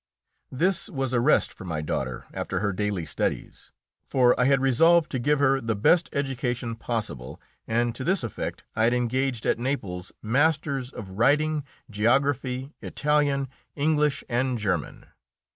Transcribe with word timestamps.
This 0.51 0.89
was 0.89 1.13
a 1.13 1.19
rest 1.19 1.53
for 1.53 1.63
my 1.63 1.79
daughter 1.83 2.25
after 2.33 2.57
her 2.59 2.73
daily 2.73 3.05
studies, 3.05 3.71
for 4.01 4.33
I 4.39 4.45
had 4.45 4.59
resolved 4.59 5.11
to 5.11 5.19
give 5.19 5.37
her 5.37 5.61
the 5.61 5.75
best 5.75 6.09
education 6.11 6.75
possible, 6.75 7.39
and 7.67 7.93
to 7.93 8.03
this 8.03 8.23
effect 8.23 8.63
I 8.75 8.85
had 8.85 8.95
engaged 8.95 9.45
at 9.45 9.59
Naples 9.59 10.11
masters 10.23 10.91
of 10.91 11.11
writing, 11.19 11.63
geography, 11.87 12.73
Italian, 12.81 13.47
English, 13.75 14.23
and 14.27 14.57
German. 14.57 15.05